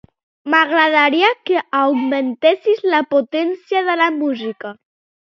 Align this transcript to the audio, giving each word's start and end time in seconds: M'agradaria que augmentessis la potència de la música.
M'agradaria 0.53 1.29
que 1.51 1.61
augmentessis 1.81 2.85
la 2.97 3.05
potència 3.15 3.89
de 3.93 4.01
la 4.05 4.13
música. 4.21 4.79